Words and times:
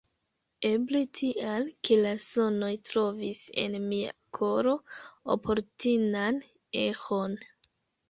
Eble 0.69 1.01
tial, 1.19 1.67
ke 1.89 1.97
la 2.07 2.15
sonoj 2.29 2.71
trovis 2.91 3.43
en 3.67 3.79
mia 3.93 4.17
koro 4.41 4.77
oportunan 5.39 6.45
eĥon. 6.91 7.43